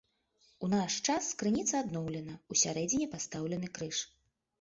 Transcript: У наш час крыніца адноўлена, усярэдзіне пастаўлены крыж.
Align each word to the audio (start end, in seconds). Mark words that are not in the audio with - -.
У 0.67 0.67
наш 0.69 0.95
час 1.11 1.27
крыніца 1.41 1.75
адноўлена, 1.83 2.33
усярэдзіне 2.55 3.07
пастаўлены 3.13 3.67
крыж. 3.77 3.97